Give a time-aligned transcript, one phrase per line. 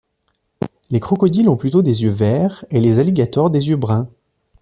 [0.89, 4.09] Les crocodiles ont plutôt des yeux verts et les alligators des yeux bruns.